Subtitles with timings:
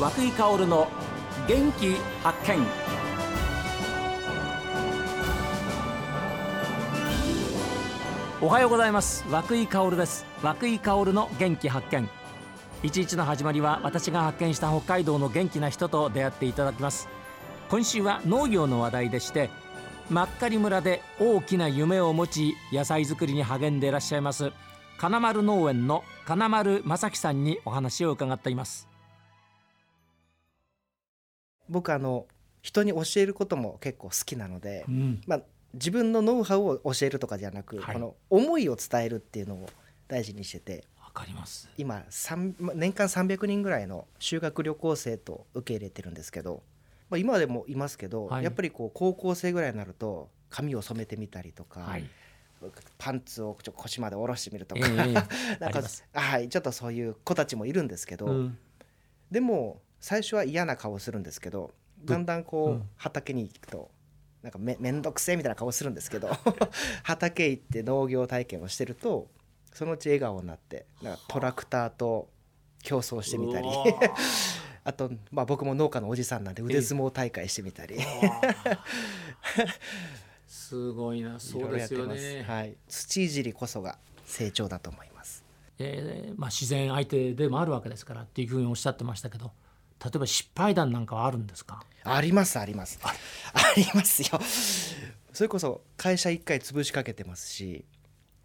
[0.00, 0.88] 和久井薫の
[1.46, 2.66] 元気発見。
[8.40, 9.26] おはようございます。
[9.30, 10.24] 和久井薫です。
[10.42, 12.08] 和久井薫の元気発見。
[12.82, 17.06] 一日の始まりは私が発見した北海道の元気な人と出会っていただきます。
[17.68, 19.50] 今週は農業の話題でして
[20.08, 24.50] 真狩村で大きな夢を持ち野菜作りに励んでいらっしゃいます
[24.98, 28.89] 金丸農園の金丸正樹さんにお話を伺っています。
[31.70, 32.26] 僕あの
[32.62, 35.20] 人に教えることも結構好きなので、うん。
[35.26, 35.40] まあ、
[35.72, 37.94] 自分のノウハウを教えるとかじゃなく、はい。
[37.94, 39.68] この思いを伝えるっていうのを
[40.08, 41.70] 大事にしててわかります。
[41.78, 42.04] 今
[42.74, 46.62] 年間300人ぐらいの修学旅行生と受け入れてるんですけど、
[47.08, 48.44] まあ、今でもいますけど、はい。
[48.44, 52.04] やっぱりこう高校生ぐらいになると髪を染めてみたりとか、はい。
[52.98, 54.94] パンツをちょ腰まで下ろしてみるとえか、え
[55.58, 58.58] なんかはいちょっとそういう子たちもいるんですけど、うん。
[59.30, 61.72] でも最初は嫌な顔するんですけど
[62.04, 62.82] だんだんこう、うん。
[62.96, 63.90] 畑に行くと
[64.42, 66.30] なんかめめんどくせえみたいな顔するんですけど
[67.04, 69.28] 畑行って農業体験をしてると
[69.74, 72.28] そのうち笑顔になってなんかトラクターと
[72.82, 73.68] 競争してみたり。
[74.82, 77.96] あと、まあ、僕も農家のおじさんなんで腕相撲大会してみたり、
[80.48, 81.38] すごいな。
[81.38, 85.44] そうですよやってます、ね、はい、土いじりこそが成長だと思います。
[85.78, 89.52] えーまあ、自然相手でもあるわけですからっていうふうにおっしゃってましたけど
[90.02, 91.82] 例えば失敗談なんかはあるんですか？
[92.04, 92.98] ありますあります。
[93.02, 93.12] あ
[93.76, 94.40] りますよ。
[95.32, 97.84] それこそ会社一回潰しかけてますし。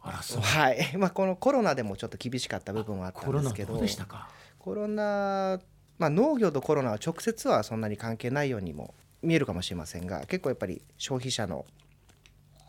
[0.00, 3.72] はい、まあ、このコロナでもちょっと厳しかった部分はあったんですけど。
[3.72, 4.28] どうでしたか？
[4.58, 5.58] コロナ、
[5.98, 11.64] まあ、農業とコロナは直接はそんなに関係ないようにも見えるかもしれませんが結構やっぱり消費者の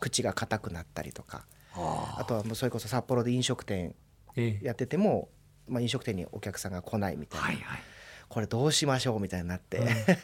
[0.00, 1.44] 口が硬くなったりとか。
[1.74, 3.94] ああとはもうそれこそ札幌で飲食店
[4.34, 4.64] ええ。
[4.64, 5.28] やってても、
[5.68, 7.80] まあ、飲食店にお客さんが来ないみたいな、はいはい
[8.28, 9.86] これどうしましょうみたいになって、うん。
[9.86, 10.16] 例え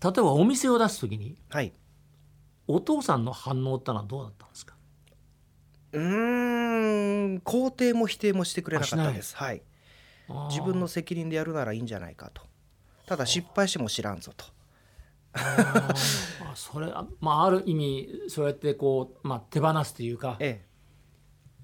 [0.00, 1.72] ばお店を出す時にはい。
[2.66, 4.74] お父さんの反応ってのはどうだったんですか？
[5.92, 6.02] うー
[7.34, 9.36] ん肯定も否定もしてくれなかったです。
[9.36, 9.62] はい。
[10.48, 12.42] 自分の責任でやるならいいんじゃないかと。
[13.06, 14.44] ただ失敗しても知らんぞと。
[15.32, 15.92] あ
[16.54, 20.64] それはまあある意味そうやってこう、まあ、手放すというか、え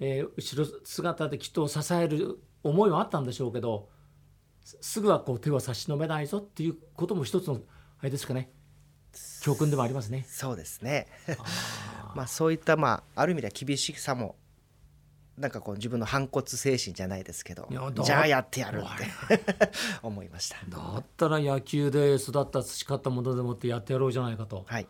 [0.01, 0.23] え。
[0.25, 3.89] ー後ろ姿で人を支える思いはあったんでしょうけど
[4.67, 7.61] すすぐはこう手を差し伸べないぞっていうことも一つの
[8.01, 8.51] あれですかね
[9.41, 10.29] 教訓でもありますねえ。
[10.29, 11.07] そうですね
[12.17, 14.35] まあそういったまあある意味では厳しさも
[15.39, 17.69] なんかこう自分の反骨精神じゃないですけど
[18.03, 19.71] じゃあやってやるって
[20.03, 24.65] 思いましただったら野球で育った培ったものでもってやってやろうじゃないかと。
[24.67, 24.89] はい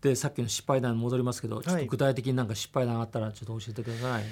[0.00, 4.24] でさっきの失敗談に戻りますけど、ちょっはいと具体的になんか失敗談あったらちょっと教えてください。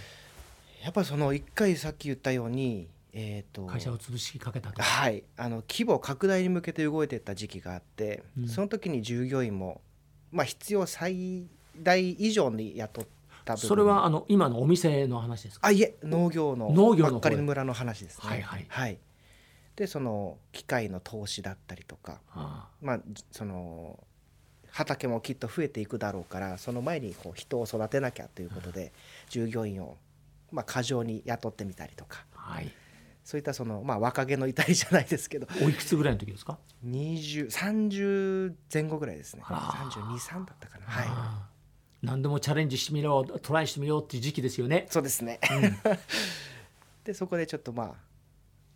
[0.85, 2.89] やっぱりその一回さっき言ったように
[3.19, 4.83] えっ、と会社を潰しかけたと。
[4.83, 5.25] はい。
[5.39, 8.49] あの規模拡大に向けて動いていった時期があって、うん。
[8.49, 9.81] その時に従業員も
[10.31, 11.47] まあ必要最
[11.79, 13.05] 大以上に雇っ
[13.47, 15.67] たそれはあの今のお店の話ですか？
[15.67, 18.29] あいえ農業の農業ばっかりの村の話ですね。
[18.29, 18.99] はいはい。
[19.77, 23.99] でその機械の投資だったりとかあまあじその
[24.71, 28.93] 畑もきっと増えていくだろうからその前にこう人を育てなきゃということで
[29.31, 29.97] 従業員を
[30.51, 32.27] まあ過剰に雇ってみたりとか。
[32.35, 32.71] あはい。
[33.27, 39.43] そういったそのまあ若気の至りじゃないですけどおいくつぐらいの時ですか？2030前後ぐらいですね。
[39.45, 39.59] あら。
[39.91, 40.87] 323だったかな。
[40.87, 41.09] はい。
[42.07, 44.87] 何でもチャレンジしてみようトライしてみようっていう時期ですよね。
[44.91, 45.41] そうですね。
[47.03, 47.95] でそこでちょっとまあ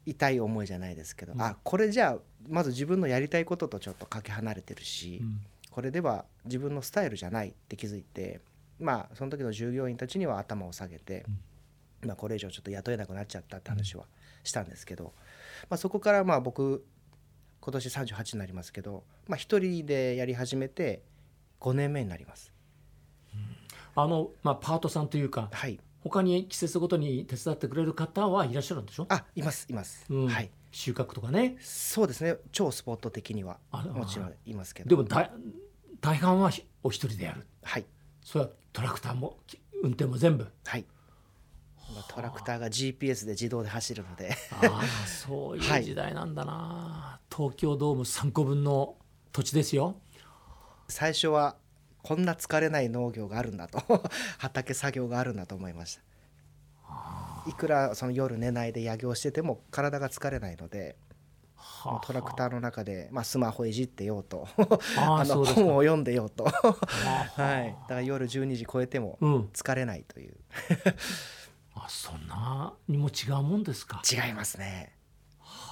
[0.04, 1.40] 痛い思いじゃないですけど、うん。
[1.40, 2.18] あこれじゃあ
[2.48, 5.40] まず自分のやりたいこととちょっとかけ離れてるし、うん。
[5.70, 8.40] これでは自分のスタイルじゃないって気づいて
[8.80, 11.24] まあその時の従業員たちには頭を下げて、
[12.02, 14.06] まあ、これ以上ちょっと雇えなくなっちゃったって話は
[14.44, 15.12] したんですけど、
[15.68, 16.84] まあ、そこからまあ僕
[17.60, 21.02] 今年38になりますけど、まあ、一人でやり始めて
[21.60, 22.52] 5年目になります。
[23.94, 29.06] あのまあパートさんというかはい他に季節ごとに手伝ってくれる方はいらっしゃるんでしょ？
[29.10, 31.56] あいますいます、うんはい収穫とかね。
[31.60, 35.30] そうですね超スポット的にはあもちろんいますけどでも大
[36.00, 37.44] 大半はひお一人でやる。
[37.62, 37.84] はい
[38.24, 40.46] それはトラクターもき運転も全部。
[40.64, 40.99] はいまあ
[42.08, 44.30] トラクターが GPS で自動で走るので。
[44.62, 48.96] ああそういう時代なんだな、東京ドーム3個分の
[49.32, 49.96] 土地ですよ。
[50.88, 51.56] 最初は
[52.02, 53.82] こんな疲れない農業があるんだと。
[54.38, 56.02] 畑作業があるんだと思いました。
[57.46, 60.96] いくらその夜寝ないで野業してても体が疲れないので
[61.56, 62.06] はあ。
[62.06, 64.48] トラクターの中で、まあ、スマホいじってようと。
[64.98, 69.40] あ の本を読んでようと、ははあい、だから夜12時超えてもうん。
[69.52, 70.36] 疲れないという
[71.74, 74.02] あそんなにも違うもんですか？
[74.10, 74.92] 違いますね。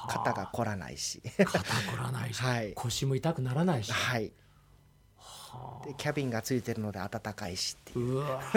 [0.09, 1.21] 肩が凝らないし。
[1.37, 1.65] 肩こ
[1.99, 2.73] らないし、 はい。
[2.75, 4.33] 腰も痛くならないし、はい。
[5.85, 8.07] でキャビンがついてるので暖かいしっていう。
[8.13, 8.41] うわ。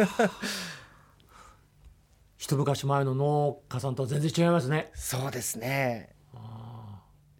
[2.37, 4.91] 一昔前の農家さんとは全然違いますね。
[4.95, 6.15] そうですね。
[6.33, 6.37] う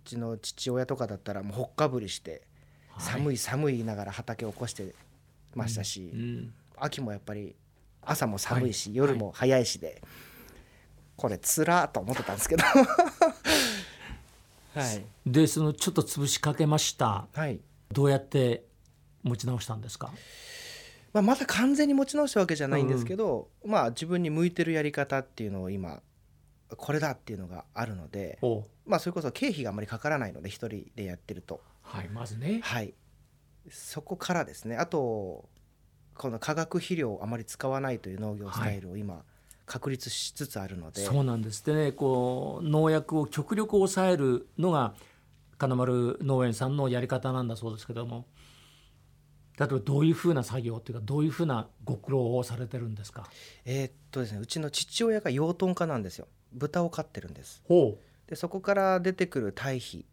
[0.05, 2.45] ちの父親とかだったらもうほっかぶりして
[2.99, 4.93] 寒い寒い言いながら畑を起こして
[5.55, 6.53] ましたし、うん。
[6.77, 7.55] 秋もやっぱり
[8.01, 8.95] 朝も寒いし、はい。
[8.97, 10.01] 夜も早いしで、
[11.15, 12.63] これつらーと思ってたんですけど。
[12.63, 12.73] は
[14.93, 17.27] い、でそのちょっと潰しかけました。
[17.33, 17.59] はい。
[17.91, 18.63] どうやって
[19.21, 20.13] 持ち直したんですか？
[21.11, 26.01] まあ、まだ完全に持ち直したわけじゃないんですけど、まあ自分に向いてるやり方っていうのを今
[26.77, 31.59] これだっていうのがあるので、おまあ、それこそ経費があまりかからないので一人でやってると。
[31.81, 32.61] はいまずね。
[32.63, 32.93] はい。
[33.69, 34.77] そこからですね。
[34.77, 35.49] あと
[36.15, 39.23] この化学肥料をあまり使わないという農業スタイルを今
[39.65, 41.65] 確立しつつあるので、そうなんです。
[41.65, 44.93] でねこう農薬を極力抑えるのが
[45.57, 48.25] 金丸農園さんのやり方なんだそうですけども
[49.59, 53.29] 例えばどういうふうな作業っていうかどういうふうなご苦労をされてるんですか？
[53.65, 56.27] えーっとですねうちの父親が養豚家なんですよ。
[56.53, 57.61] 豚を飼ってるんです。
[57.65, 57.97] ほ
[58.27, 60.05] でそこから出てくる堆肥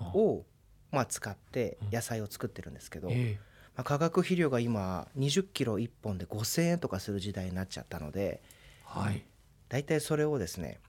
[0.00, 0.44] を、
[0.90, 3.38] まあ、使って野菜を作ってるんですけど、え
[3.76, 8.40] まあ、化学肥料が今20キロ1本で5,000円とかする時代になっちゃったのでえ
[8.84, 9.22] はい。
[9.68, 10.80] 大体それをですね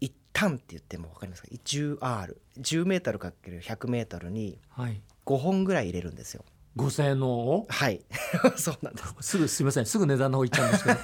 [0.00, 5.00] 一旦って言っても分かりますか？10R10 メートルかける100メートルにはい。
[5.24, 6.44] 5本ぐらい入れるんですよ。
[6.76, 7.66] 5,000円のを？
[7.68, 8.02] はい。
[8.56, 9.14] そうなんです。
[9.22, 9.86] すぐすみません。
[9.86, 10.96] すぐ値段の方言っちゃうんですけど。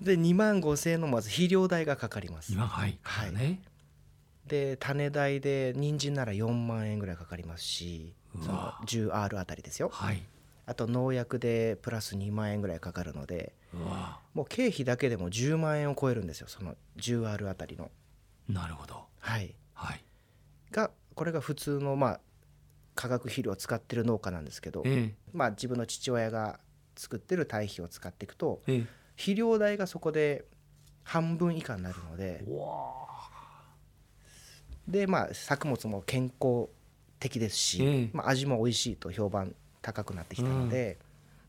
[0.00, 2.52] で2万5,000円のまず肥料代がかかります。
[2.52, 2.98] 今はい。
[3.02, 3.32] はい。
[3.32, 3.60] ね。
[4.46, 8.78] で種代で人参なら4万円ぐらいかかりますしそのうわ。
[8.84, 9.90] 10R あたりですよ。
[9.92, 10.22] はい。
[10.66, 13.54] あと農薬でプラス2万円ぐらいかかるので
[14.34, 17.90] もう経費だけでも10万円を超えるんですよその 10R あたりの。
[18.48, 19.06] なるほど。
[19.18, 19.54] はい。
[19.72, 20.04] はい。
[20.70, 22.20] がこれが普通のまあ
[22.94, 26.60] 化学肥料を使ってる農家なんですけど、えまあ自分の父親が
[26.96, 28.86] 作ってる堆肥を使っていくとええ。
[29.16, 30.44] 肥料代がそこで
[31.02, 32.44] 半分以下になるので
[34.86, 36.68] でまあ作物も健康
[37.18, 40.98] 的ですし、ええまあ、味も美味しいと評判高くなってきたので、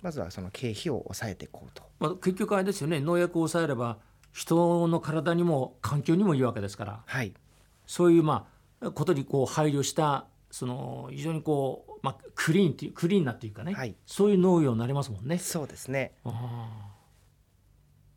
[0.02, 1.84] まずはその経費を抑えていこうと。
[2.00, 3.00] まあ、結局あれですよね。
[3.00, 3.98] 農薬を抑えれば
[4.32, 7.04] 人の体にも環境にもいいわけですから。
[7.06, 7.34] はい。
[7.86, 8.48] そういうま
[8.82, 13.96] あことにこう配慮したその非常にこう、まあ、クリーンっていうクリーンなっていうかね、はい。
[14.06, 15.38] そういう農業になりますもんね。
[15.38, 16.14] そうですね。
[16.24, 16.96] あ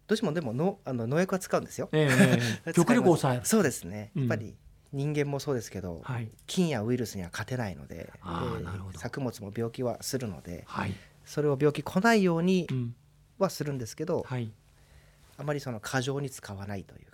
[0.07, 1.89] どうしてもでものあの農薬は使うんですよ。
[1.93, 3.47] ーええええ 極力抑える。
[3.47, 4.13] そうですね。
[4.15, 4.55] うんやっぱり
[4.93, 6.31] 人間もそうですけど、はい。
[6.47, 10.95] 菌やウイルスには勝てないのであー作物も病気はするのではい、
[11.25, 12.95] それを病気来ないようにうん。
[13.39, 14.51] はするんですけど、はい、
[15.37, 17.07] あまりその過剰に使わないという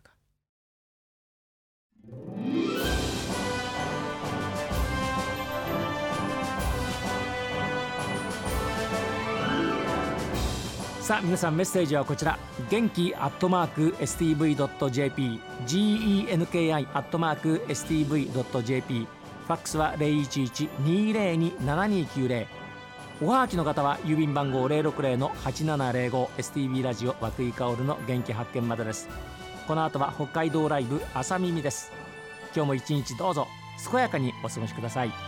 [11.09, 12.39] さあ皆さんメッセージはこちら。
[12.69, 19.09] 元気アットマーク STV.jp genki アットマーク STV.jp
[19.47, 22.47] ファックスは0112027290
[23.23, 29.09] おはがきの方は郵便番号060-8705 STV ラジオ和久井薫の元気発見までです。
[29.67, 31.91] この後は北海道ライブ朝耳です。
[32.55, 33.49] 今日も一日どうぞ
[33.91, 35.28] 健やかにお過ごしください。